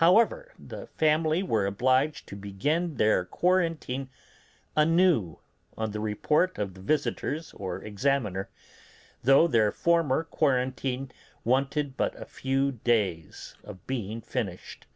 [0.00, 4.08] However, the family were obliged to begin their quarantine
[4.74, 5.40] anew
[5.76, 8.48] on the report of the visitors or examiner,
[9.22, 11.12] though their former quarantine
[11.44, 14.86] wanted but a few days of being finished.